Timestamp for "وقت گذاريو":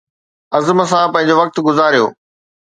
1.39-2.05